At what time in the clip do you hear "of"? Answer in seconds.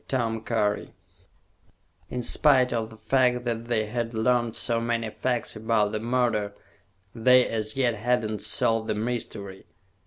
2.73-2.89